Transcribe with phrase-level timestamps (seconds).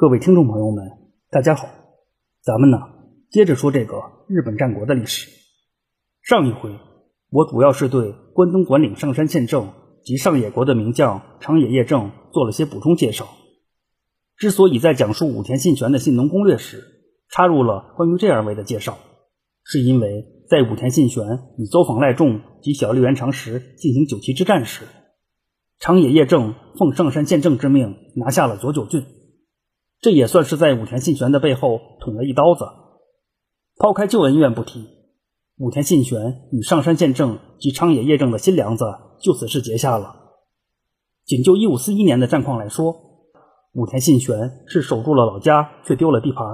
[0.00, 0.82] 各位听众朋友们，
[1.28, 1.68] 大家好，
[2.40, 2.78] 咱们呢
[3.28, 3.96] 接着说这个
[4.28, 5.28] 日本战国的历史。
[6.22, 6.74] 上一回
[7.28, 13.28] 我主要是对关东管领上山宪政及上野国的名将长野叶正做了些补充介绍。
[14.38, 16.82] 之所以在讲述武田信玄的信农攻略时
[17.28, 18.96] 插入了关于这二位的介绍，
[19.64, 21.22] 是因为在武田信玄
[21.58, 24.84] 与走访赖仲及小笠原长时进行九岐之战时，
[25.78, 29.04] 长野叶正奉上山宪政之命拿下了佐久郡。
[30.00, 32.64] 这也算是在武田信玄的背后捅了一刀子。
[33.76, 34.88] 抛开旧恩怨不提，
[35.58, 38.84] 武田信玄与上山宪政及昌野叶政的新梁子
[39.20, 40.16] 就此是结下了。
[41.24, 42.94] 仅就一五四一年的战况来说，
[43.72, 46.44] 武田信玄是守住了老家，却丢了地盘；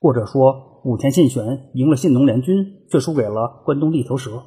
[0.00, 4.42] 或者说，武田信玄赢了信农联军，却输给了关东地头蛇。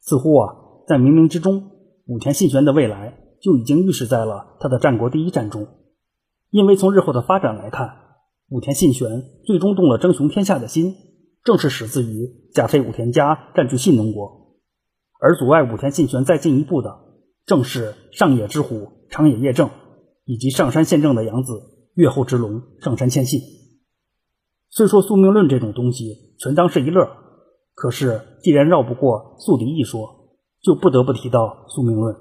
[0.00, 0.54] 似乎啊，
[0.86, 1.70] 在冥冥之中，
[2.06, 5.66] 武田信玄的未来就已经预示在了他的战国第一战中。
[6.50, 7.96] 因为从日后的发展来看，
[8.48, 10.94] 武田信玄最终动了争雄天下的心，
[11.44, 14.56] 正是始自于甲斐武田家占据信浓国，
[15.20, 17.00] 而阻碍武田信玄再进一步的，
[17.44, 19.68] 正是上野之虎长野叶正
[20.24, 21.60] 以及上山宪政的养子
[21.94, 23.40] 越后之龙上山千信。
[24.70, 27.10] 虽说宿命论这种东西全当是一乐，
[27.74, 30.30] 可是既然绕不过宿敌一说，
[30.62, 32.16] 就不得不提到宿命论。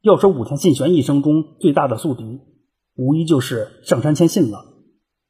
[0.00, 2.40] 要说武田信玄一生中最大的宿敌。
[2.96, 4.64] 无疑就是上山谦信了，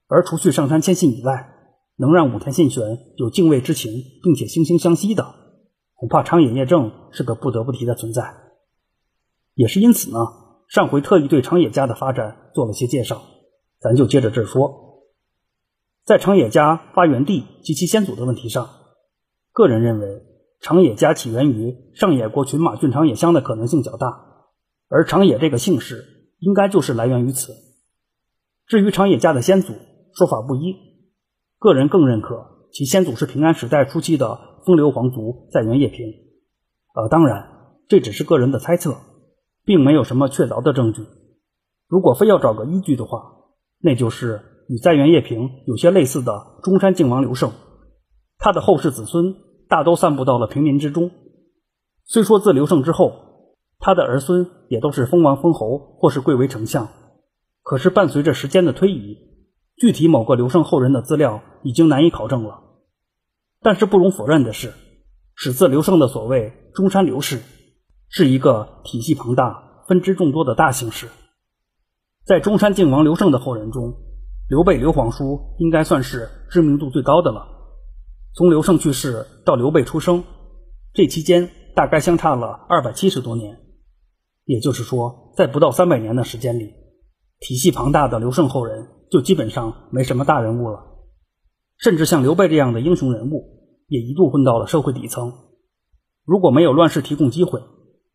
[0.07, 1.49] 而除去上山谦信以外，
[1.97, 3.91] 能让武田信玄有敬畏之情，
[4.23, 5.35] 并且惺惺相惜的，
[5.95, 8.35] 恐怕长野叶正是个不得不提的存在。
[9.55, 10.19] 也是因此呢，
[10.69, 13.23] 上回特意对长野家的发展做了些介绍，
[13.81, 15.03] 咱就接着这说。
[16.05, 18.69] 在长野家发源地及其先祖的问题上，
[19.53, 20.23] 个人认为
[20.61, 24.21] 长野家起源于上野国群马郡长野乡的可能性较大，
[24.89, 26.11] 而长野这个姓氏。
[26.39, 27.53] 应该就是来源于此。
[28.67, 29.75] 至于长野家的先祖，
[30.15, 30.75] 说法不一。
[31.59, 36.07] 个人更认可其先祖是平安时代初期的风流皇族在原叶平。
[36.95, 37.49] 呃，当然
[37.89, 38.97] 这只是个人的猜测，
[39.65, 41.03] 并没有什么确凿的证据。
[41.89, 43.23] 如果非要找个依据的话，
[43.81, 47.53] 那就是与在原叶平有些类似的中山靖王刘胜，
[48.39, 49.35] 他的后世子孙
[49.69, 51.11] 大都散布到了平民之中。
[52.05, 53.34] 虽说自刘胜之后。
[53.79, 56.89] 他的儿孙也都是封王封侯，或是贵为丞相。
[57.63, 59.19] 可是伴随着时间的推移，
[59.77, 62.61] 具体某个刘胜后人的资料已经难以考证了。
[63.63, 64.73] 但是不容否认的是，
[65.35, 67.41] 始自刘胜的所谓中山刘氏，
[68.09, 71.09] 是一个体系庞大、分支众多的大姓氏。
[72.27, 73.95] 在中山靖王刘胜的后人中，
[74.49, 77.49] 刘备刘皇叔应该算是知名度最高的了。
[78.35, 80.25] 从刘胜去世到刘备出生，
[80.93, 83.64] 这期间大概相差了二百七十多年。
[84.45, 86.73] 也就是说，在不到三百年的时间里，
[87.41, 90.81] 体系庞大的刘胜后人就基本上没什么大人物了。
[91.79, 95.33] 甚至像刘备这样的英雄人物，也一度混到了社会底层。
[96.25, 97.61] 如果没有乱世提供机会，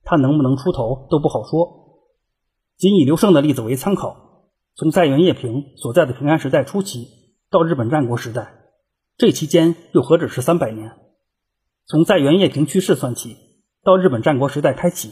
[0.04, 2.00] 他能不能出头都不好说。
[2.78, 7.08] 仅以刘胜的例子为参考，从在原叶平所在的平安时代初期
[7.50, 8.54] 到日本战国时代，
[9.18, 10.92] 这期间又何止是三百年？
[11.86, 13.36] 从在原叶平去世算起，
[13.84, 15.12] 到日本战国时代开启。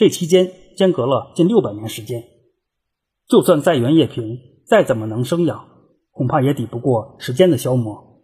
[0.00, 2.24] 这期间间隔了近六百年时间，
[3.28, 5.68] 就算在原叶平再怎么能生养，
[6.10, 8.22] 恐怕也抵不过时间的消磨。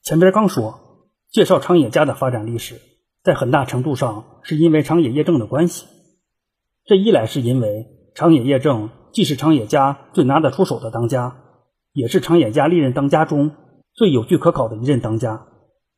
[0.00, 2.80] 前边刚说介绍长野家的发展历史，
[3.22, 5.84] 在很大程度上是因为长野叶正的关系。
[6.86, 11.36] 这一来是因为长野叶正既是长野家最拿得出手的当家，
[11.92, 13.50] 也是长野家历任当家中
[13.92, 15.48] 最有据可考的一任当家，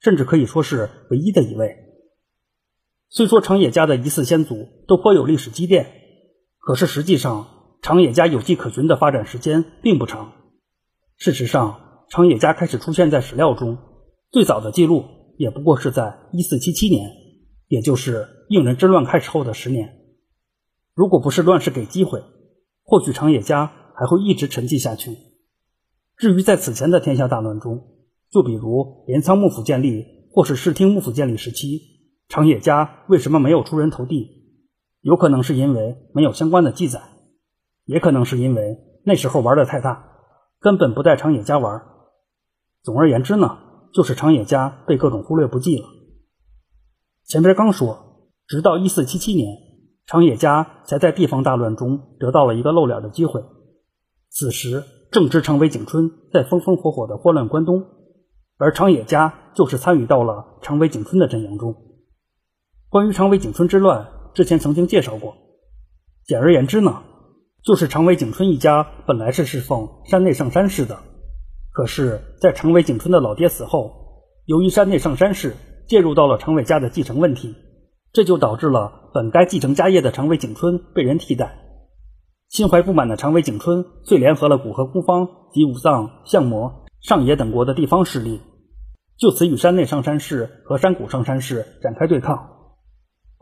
[0.01, 1.84] 甚至可以说是唯一的一位。
[3.15, 5.87] 虽说长野家的疑似先祖都颇有历史积淀，
[6.59, 7.47] 可是实际上
[7.81, 10.33] 长野家有迹可循的发展时间并不长。
[11.17, 13.79] 事实上，长野家开始出现在史料中，
[14.33, 15.05] 最早的记录
[15.39, 17.09] 也不过是在一四七七年，
[17.69, 19.95] 也就是应仁之乱开始后的十年。
[20.93, 22.21] 如果不是乱世给机会，
[22.83, 25.17] 或许长野家还会一直沉寂下去。
[26.17, 27.81] 至于在此前的天下大乱中，
[28.33, 31.94] 就比如镰仓幕府建立或是室町幕府建立时期。
[32.29, 34.31] 长野家为什么没有出人头地？
[35.01, 37.01] 有可能是因为没有相关的记载，
[37.85, 40.05] 也可能是因为那时候玩的太大，
[40.61, 41.83] 根本不带长野家玩。
[42.83, 43.59] 总而言之呢，
[43.93, 45.85] 就是长野家被各种忽略不计了。
[47.27, 49.57] 前边刚说，直到一四七七年，
[50.07, 53.45] 长野家才在地方大乱中得到了一个露脸的机会。
[54.31, 54.83] 此时
[55.13, 57.85] 正值长尾景春在风风火火的祸乱关东，
[58.57, 61.75] 而长野家就是参与到了长尾景春的阵营中。
[62.95, 65.35] 关于长尾景春之乱，之前曾经介绍过。
[66.25, 67.03] 简而言之呢，
[67.65, 71.01] 就是长尾景春一家本来是侍奉山内上山氏的，
[71.73, 73.91] 可是，在长尾景春的老爹死后，
[74.45, 75.57] 由于山内上山氏
[75.89, 77.57] 介入到了长尾家的继承问题，
[78.13, 81.59] 这就导致了本该继承家业的长尾景春被人替代。
[82.49, 88.41] 心怀不满的长尾景春遂联合了古河孤芳及武藏、相模、上野等国的地方势力，
[89.19, 92.53] 就此与山内上山氏和山谷上山氏展开对抗。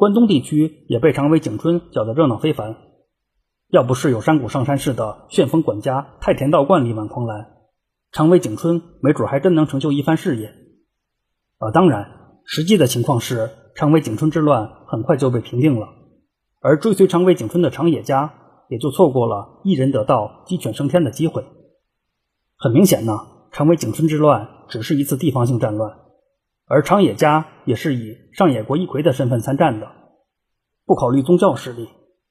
[0.02, 2.74] 关东地区也被长尾景春搅得热闹非凡。
[3.68, 7.52] 要不是有山谷上山氏的旋风管家太田道观力挽狂澜，
[8.10, 10.52] 长尾景春没准还真能成就一番事业。
[11.58, 12.10] 啊，当然，
[12.44, 15.86] 实际的情况是长尾景春之乱很快就被平定了，
[16.58, 18.34] 而追随长尾景春的长野家
[18.68, 21.44] 也就错过了一人得道鸡犬升天的机会。
[22.56, 23.20] 很明显呢，
[23.52, 25.96] 长尾景春之乱只是一次地方性战乱。
[26.66, 29.86] 而长野家也是以上野国一魁的身份参战的，
[30.86, 31.88] 不考虑宗教势力，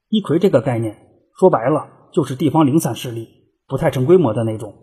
[0.09, 0.97] 一魁这个概念
[1.37, 3.27] 说白了就是地方零散势力，
[3.67, 4.73] 不太成规模的那种。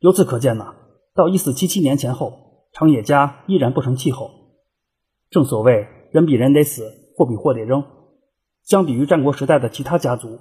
[0.00, 0.74] 由此可见呢，
[1.14, 4.30] 到一四七七年前后，长野家依然不成气候。
[5.30, 6.82] 正所谓人比人得死，
[7.16, 7.84] 货比货得扔。
[8.64, 10.38] 相比于战国时代的其他家族，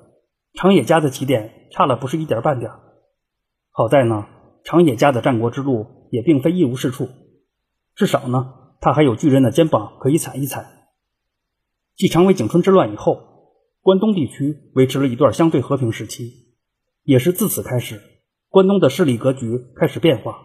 [0.53, 2.71] 长野家的起点差了不是一点半点。
[3.71, 4.27] 好在呢，
[4.63, 7.07] 长野家的战国之路也并非一无是处。
[7.95, 10.65] 至少呢，他还有巨人的肩膀可以踩一踩。
[11.95, 13.21] 继长尾景春之乱以后，
[13.81, 16.55] 关东地区维持了一段相对和平时期，
[17.03, 18.01] 也是自此开始，
[18.49, 20.39] 关东的势力格局开始变化。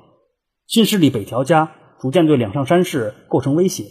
[0.66, 3.84] 新势力北条家逐渐对两上山氏构成威胁，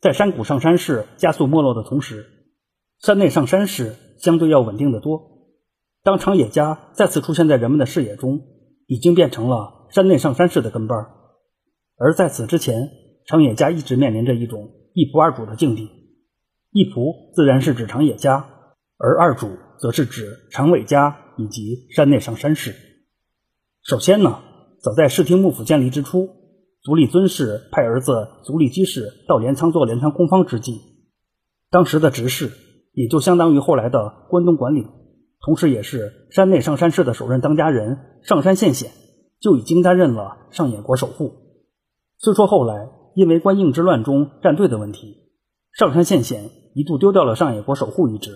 [0.00, 2.26] 在山谷上山氏加速没落的同时，
[3.00, 5.30] 山内上山氏相对要稳定的多。
[6.02, 8.42] 当长野家再次出现在人们的视野中，
[8.86, 11.10] 已经变成了山内上山氏的跟班儿。
[11.96, 12.90] 而在此之前，
[13.26, 15.88] 长野家一直面临着一种一仆二主的境地。
[16.72, 18.48] 一仆自然是指长野家，
[18.98, 22.74] 而二主则是指长尾家以及山内上山氏。
[23.84, 24.40] 首先呢，
[24.82, 26.28] 早在室町幕府建立之初，
[26.82, 30.80] 足利尊氏派儿子足利基氏到镰仓做镰仓公方之际，
[31.70, 32.50] 当时的执事，
[32.92, 34.84] 也就相当于后来的关东管理，
[35.40, 38.90] 同时也是山内上山氏的首任当家人上山县显，
[39.40, 41.43] 就已经担任了上野国守护。
[42.24, 45.28] 虽说后来因为关应之乱中站队的问题，
[45.74, 48.34] 上山县显一度丢掉了上野国守护一职，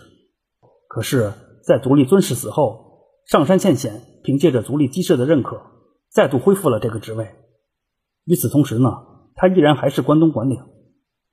[0.88, 1.32] 可是，
[1.64, 5.62] 在足利尊氏死后，上山县显凭借着足利基氏的认可，
[6.12, 7.31] 再度恢复了这个职位。
[8.26, 8.90] 与此同时呢，
[9.37, 10.58] 他依然还是关东管领。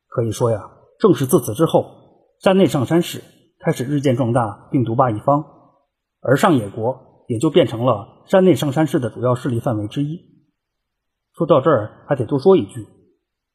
[0.07, 1.83] 可以说呀，正是自此之后，
[2.39, 3.21] 山内上山氏
[3.59, 5.43] 开始日渐壮大，并独霸一方，
[6.21, 10.34] 而上野国也就变成了山内上山氏的主要势力范围之一。
[11.37, 12.87] 说到这儿，还得多说一句，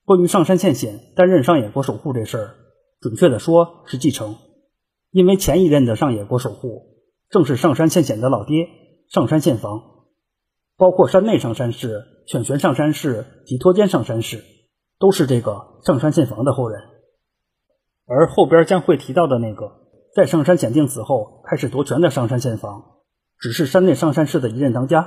[0.05, 2.55] 关于上山县显担任上野国守护这事儿，
[3.01, 4.37] 准确的说是继承，
[5.11, 6.83] 因为前一任的上野国守护
[7.31, 8.69] 正是上山县显的老爹
[9.09, 9.81] 上山县房，
[10.77, 14.45] 包括山内上山氏、犬玄上山氏及托间上山氏，
[14.99, 16.83] 都是这个上山县房的后人。
[18.07, 19.73] 而后边将会提到的那个
[20.15, 22.99] 在上山显定死后开始夺权的上山县房，
[23.39, 25.01] 只是山内上山氏的一任当家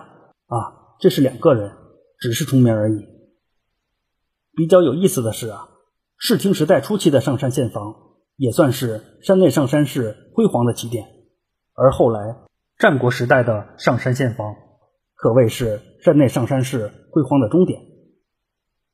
[0.47, 1.82] 啊，这是两个人。
[2.23, 3.05] 只是重名而已。
[4.55, 5.67] 比较有意思的是啊，
[6.17, 7.95] 室町时代初期的上山县房
[8.37, 11.05] 也算是山内上山氏辉煌的起点，
[11.73, 12.37] 而后来
[12.77, 14.55] 战国时代的上山县房
[15.15, 17.81] 可谓是山内上山氏辉煌的终点。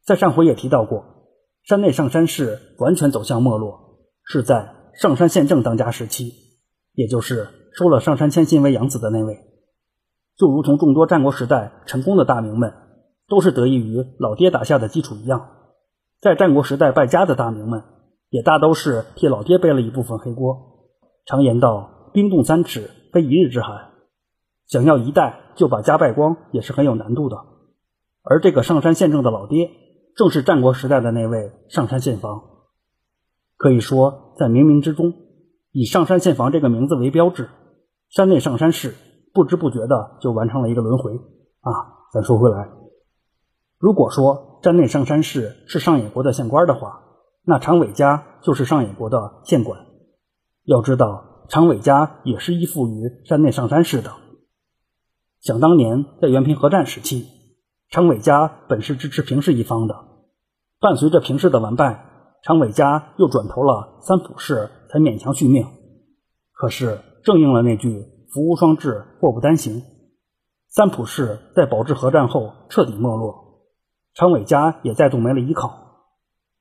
[0.03, 1.05] 在上回也提到过，
[1.63, 6.33] 山内上山氏完全走向没落是在上山县政当家时期，
[6.93, 9.37] 也就是收了上山千信为养子的那位。
[10.35, 12.73] 就如同众多战国时代成功的大名们。
[13.29, 15.49] 都是得益于老爹打下的基础一样，
[16.19, 17.83] 在战国时代败家的大名们，
[18.29, 20.57] 也大都是替老爹背了一部分黑锅。
[21.25, 23.91] 常言道：“冰冻三尺，非一日之寒。”
[24.67, 27.37] 想要一代就把家败光，也是很有难度的。
[28.23, 29.71] 而这个上山县政的老爹，
[30.15, 32.41] 正是战国时代的那位上山县房。
[33.57, 35.13] 可以说，在冥冥之中，
[35.71, 37.49] 以上山县房这个名字为标志，
[38.09, 38.95] 山内上山氏
[39.33, 41.71] 不知不觉的就完成了一个轮回啊！
[42.11, 42.78] 咱说回来。
[43.79, 47.01] 如果说山内上山氏是上野国的县官的话，
[47.45, 49.85] 那长尾家就是上野国的县管。
[50.65, 54.11] 要知道，长尾家也是依附于山内上山氏的。
[55.39, 57.25] 想当年在元平合战时期，
[57.89, 59.95] 长尾家本是支持平氏一方的，
[60.81, 62.05] 伴随着平氏的完败，
[62.43, 65.65] 长尾家又转投了三浦氏，才勉强续命。
[66.51, 69.81] 可是正应了那句“福无双至，祸不单行”，
[70.67, 73.48] 三浦氏在保治合战后彻底没落。
[74.15, 75.69] 长尾家也再度没了依靠，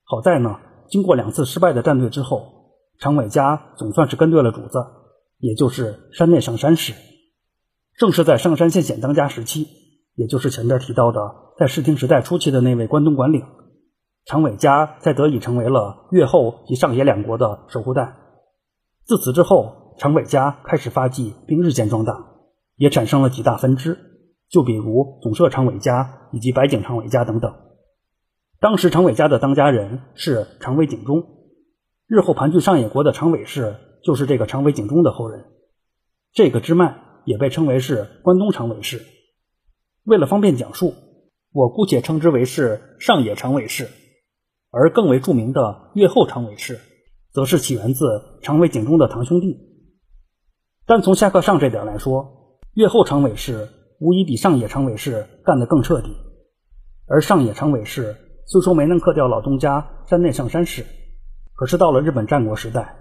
[0.04, 4.78] 好在呢，经过两次失败的战队之后，长尾家总算是跟对了主子，
[5.38, 6.94] 也就是山内上山氏。
[7.96, 9.66] 正是在上山县县当家时期，
[10.14, 11.20] 也就是前边提到的
[11.58, 13.44] 在室町时代初期的那位关东管领
[14.24, 18.14] 长尾家，才得以成为了越后及上野两国的守护代。
[19.04, 22.26] 自此之后，长尾家开始发迹，并日渐壮大，
[22.76, 23.98] 也产生了几大分支，
[24.50, 27.54] 就比如总社长尾家以及白井长尾家等等。
[28.60, 31.24] 当时长尾家的当家人是长尾景忠，
[32.06, 35.44] 日后盘踞上野国的长尾氏就是这个长尾景忠的后人。
[36.32, 39.02] 这个支脉也被称为是关东长尾氏。
[40.04, 40.94] 为了方便讲述，
[41.52, 43.88] 我姑且称之为是上野长尾氏。
[44.70, 46.78] 而更为著名的越后长尾氏，
[47.32, 48.04] 则是起源自
[48.42, 49.56] 长尾景忠的堂兄弟。
[50.84, 53.66] 单从下克上这点来说，越后长尾氏
[53.98, 56.16] 无疑比上野长尾氏干得更彻底。
[57.06, 58.16] 而上野长尾氏。
[58.50, 60.86] 虽说没能克掉老东家山内上山氏，
[61.52, 62.96] 可是到了日本战国时代，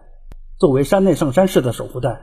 [0.60, 2.20] 作为山内上山氏的守护代，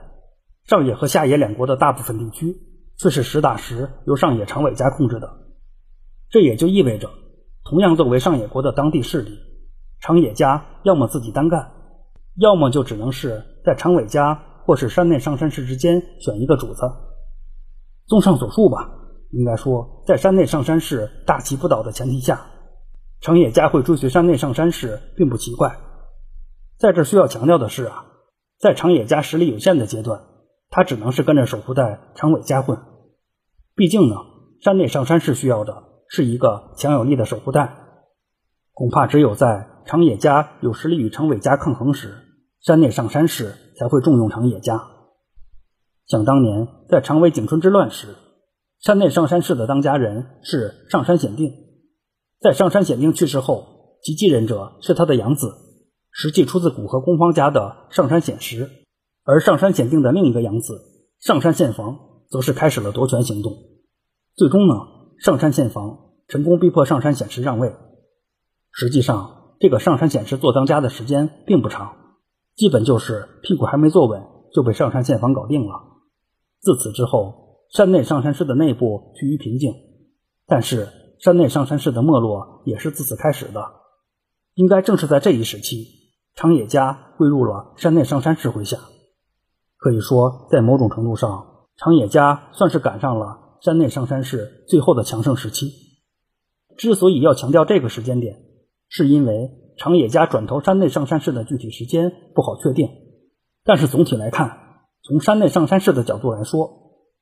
[0.64, 2.54] 上野和下野两国的大部分地区
[2.98, 5.38] 却是实打实由上野长尾家控制的。
[6.28, 7.08] 这也就意味着，
[7.64, 9.38] 同样作为上野国的当地势力，
[10.02, 11.72] 长野家要么自己单干，
[12.36, 16.82] 要么就只能是在长尾家或是山内上山氏之间选一个主子。
[18.06, 18.90] 综上所述吧，
[19.30, 22.46] 应该说，在山内上山氏大旗不倒的前提下。
[23.20, 25.78] 长野家会追随山内上山氏，并不奇怪。
[26.78, 28.06] 在这需要强调的是啊，
[28.58, 30.20] 在长野家实力有限的阶段，
[30.68, 32.78] 他只能是跟着守护代长尾家混。
[33.74, 34.16] 毕竟呢，
[34.60, 37.76] 山内上山氏需要的是一个强有力的守护代。
[38.74, 42.14] 恐怕只有在长野家有实力与长尾家抗衡时，
[42.60, 44.90] 山内上山氏才会重用长野家。
[46.06, 48.08] 想当年，在长尾景春之乱时，
[48.78, 51.50] 山内上山氏的当家人是上山显定。
[52.40, 55.54] 在上山显定去世后，其继任者是他的养子，
[56.10, 58.70] 实际出自古河公方家的上山显实，
[59.24, 60.78] 而上山显定的另一个养子
[61.20, 63.54] 上山宪房，则是开始了夺权行动。
[64.36, 64.74] 最终呢，
[65.20, 67.74] 上山宪房成功逼迫上山显实让位。
[68.72, 71.96] 实际上，这个上山显实做当家的时间并不长，
[72.56, 75.93] 基本就是屁股还没坐稳就被上山宪房搞定了。
[76.64, 79.74] 自此之后，山内上山氏的内部趋于平静，
[80.48, 80.88] 但是。
[81.20, 83.64] 山内上山氏的没落也是自此开始的，
[84.56, 85.86] 应该正是在这一时期，
[86.34, 88.76] 长野家归入了山内上山氏麾下。
[89.78, 95.70] 可以说，在某种程度上，长野家算是赶上了山内上山氏最后的强盛时期。
[96.76, 98.36] 之所以要强调这个时间点，
[98.90, 102.90] 是因为长野家转投山内上山氏的具体时间不好确定，
[103.64, 104.63] 但是总体来看，
[105.06, 106.70] 从山内上山氏的角度来说，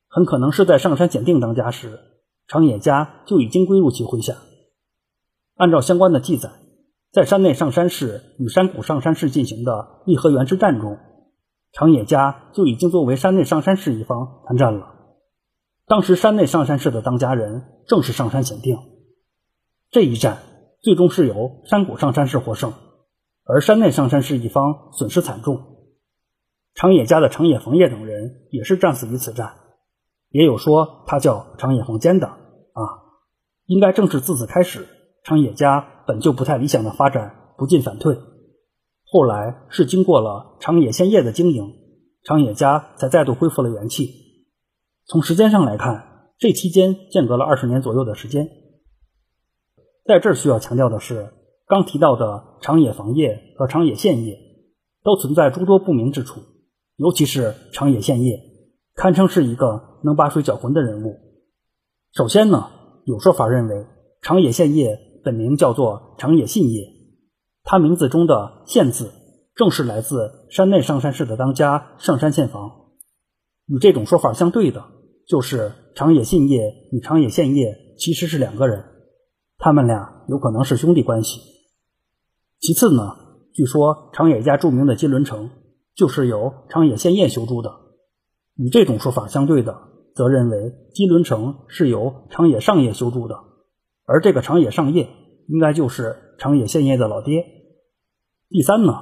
[0.07, 1.99] 很可能是在上山简定当家时。
[2.47, 4.35] 长野家就已经归入其麾下。
[5.55, 6.49] 按照相关的记载，
[7.11, 10.97] 在山内上山氏与山谷上山氏进行的立和园之战中，
[11.73, 14.93] 长野家就已经作为山内上山氏一方参战了。
[15.85, 18.77] 当时山内上山氏的当家人正是上山显定。
[19.89, 20.39] 这一战
[20.81, 22.73] 最终是由山谷上山氏获胜，
[23.45, 25.72] 而山内上山氏一方损失惨重。
[26.75, 29.55] 长野家的长野逢业等人也是战死于此战。
[30.29, 32.81] 也有说他叫长野黄坚的啊，
[33.65, 34.87] 应该正是自此开始，
[35.23, 38.17] 长野家本就不太理想的发展不进反退。
[39.05, 41.75] 后来是经过了长野县业的经营，
[42.23, 44.09] 长野家才再度恢复了元气。
[45.05, 48.49] 从时间上来看，这期间间隔了二十年左右的时间。
[50.03, 51.31] 在这需要强调的是，
[51.67, 54.39] 刚提到的长野房业和长野县业
[55.03, 56.41] 都存在诸多不明之处，
[56.97, 58.39] 尤其是长野县业。
[58.95, 61.19] 堪称是一个能把水搅浑的人物。
[62.13, 62.69] 首先呢，
[63.05, 63.87] 有说法认为
[64.21, 66.87] 长野县业本名叫做长野信业，
[67.63, 69.11] 他名字中的“县”字
[69.55, 72.69] 正是来自山内上山氏的当家上山县房。
[73.65, 74.85] 与这种说法相对的，
[75.27, 78.83] 就是长野信业与长野县业其实是两个人，
[79.57, 81.41] 他们俩有可能是兄弟关系。
[82.59, 83.15] 其次呢，
[83.55, 85.49] 据说长野家著名的金轮城
[85.95, 87.71] 就是由长野县业修筑的。
[88.55, 89.75] 与这种说法相对的，
[90.15, 93.35] 则认为金轮城是由长野上业修筑的，
[94.05, 95.09] 而这个长野上业
[95.47, 97.45] 应该就是长野县业的老爹。
[98.49, 98.93] 第三呢，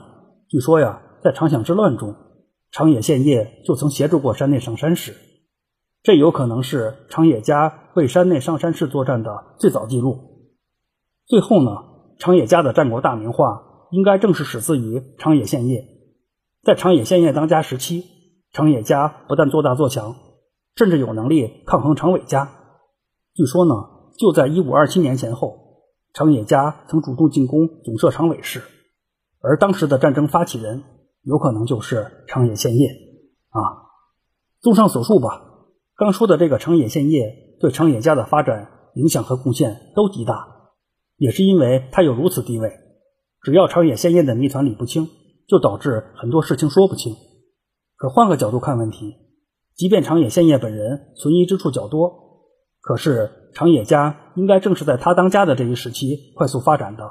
[0.47, 2.15] 据说呀，在长享之乱中，
[2.71, 5.15] 长野县业就曾协助过山内上山氏，
[6.01, 10.47] 这有可能是长野家为山内上山氏作战的最早记录。
[11.25, 11.71] 最后呢，
[12.19, 15.85] 长野家的战国大名画应该正是始自于长野县业，
[16.63, 18.05] 在长野县业当家时期。
[18.53, 20.13] 长野家不但做大做强，
[20.75, 22.51] 甚至有能力抗衡长尾家。
[23.33, 23.73] 据说呢，
[24.17, 25.57] 就在一五二七年前后，
[26.13, 28.61] 长野家曾主动进攻总社长尾氏，
[29.39, 30.83] 而当时的战争发起人
[31.21, 32.89] 有可能就是长野县业
[33.51, 33.87] 啊。
[34.59, 35.41] 综上所述吧，
[35.95, 40.45] 刚说的这个长野县业对长野家的发展影响和贡献都极大，
[41.15, 42.69] 也是因为他有如此地位。
[43.41, 45.07] 只要长野县业的谜团理不清，
[45.51, 47.13] 就导致很多事情说不清。
[47.97, 49.17] 可换个角度看问题，
[49.75, 52.47] 即便长野县业本人存疑之处较多，
[52.79, 57.03] 可是长野家应该正是在他当家的这一时期快速发展的，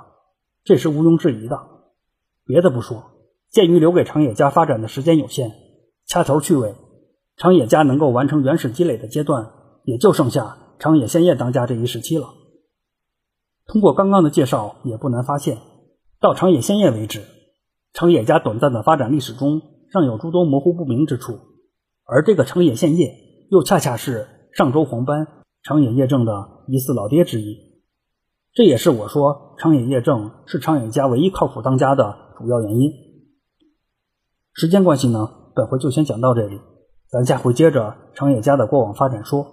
[0.64, 1.60] 这是毋庸置疑的。
[2.46, 3.04] 别的不说，
[3.50, 5.52] 鉴于留给长野家发展的时间有限，
[6.06, 6.74] 掐头去尾。
[7.36, 9.50] 长野家能够完成原始积累的阶段，
[9.84, 12.30] 也就剩下长野县业当家这一时期了。
[13.66, 15.58] 通过刚刚的介绍，也不难发现，
[16.20, 17.20] 到长野县业为止，
[17.92, 21.38] 长野家短暂的发展历史中尚有诸多模糊不明之处，
[22.04, 23.12] 而这个长野县业
[23.50, 25.26] 又恰恰是上周黄斑
[25.62, 26.32] 长野业正的
[26.68, 27.56] 疑似老爹之一。
[28.52, 32.92] 这也是我说长野业正是长野家唯一靠谱当家的主要原因。
[34.52, 36.60] 时间关系呢，本回就先讲到这里。
[37.08, 39.44] 咱下回接着长野家的过往发展说，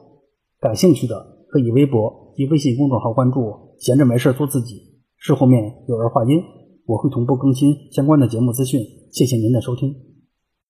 [0.60, 1.15] 感兴趣的
[1.50, 6.44] 可以微博及微信公众号关注，闲着没事做自己，事后面有人话音，
[6.88, 8.82] 我会同步更新相关的节目资讯。
[9.12, 10.07] 谢谢您的收听。